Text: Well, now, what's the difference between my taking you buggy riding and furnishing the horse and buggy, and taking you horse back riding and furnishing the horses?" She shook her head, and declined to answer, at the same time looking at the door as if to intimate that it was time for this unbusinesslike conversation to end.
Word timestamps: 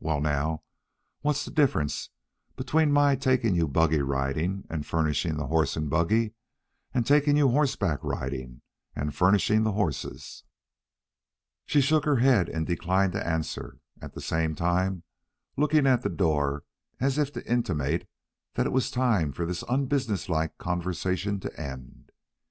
Well, 0.00 0.22
now, 0.22 0.62
what's 1.20 1.44
the 1.44 1.50
difference 1.50 2.08
between 2.56 2.92
my 2.92 3.14
taking 3.14 3.54
you 3.54 3.68
buggy 3.68 4.00
riding 4.00 4.64
and 4.70 4.86
furnishing 4.86 5.36
the 5.36 5.48
horse 5.48 5.76
and 5.76 5.90
buggy, 5.90 6.32
and 6.94 7.06
taking 7.06 7.36
you 7.36 7.50
horse 7.50 7.76
back 7.76 7.98
riding 8.02 8.62
and 8.96 9.14
furnishing 9.14 9.64
the 9.64 9.72
horses?" 9.72 10.44
She 11.66 11.82
shook 11.82 12.06
her 12.06 12.16
head, 12.16 12.48
and 12.48 12.66
declined 12.66 13.12
to 13.12 13.26
answer, 13.28 13.80
at 14.00 14.14
the 14.14 14.22
same 14.22 14.54
time 14.54 15.02
looking 15.58 15.86
at 15.86 16.00
the 16.00 16.08
door 16.08 16.64
as 16.98 17.18
if 17.18 17.30
to 17.34 17.46
intimate 17.46 18.08
that 18.54 18.64
it 18.64 18.72
was 18.72 18.90
time 18.90 19.30
for 19.30 19.44
this 19.44 19.62
unbusinesslike 19.68 20.56
conversation 20.56 21.38
to 21.40 21.60
end. 21.60 22.10